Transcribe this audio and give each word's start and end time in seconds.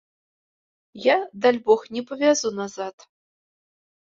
Я, 1.03 1.17
дальбог, 1.47 1.85
не 1.99 2.05
павязу 2.13 2.49
назад! 2.63 2.95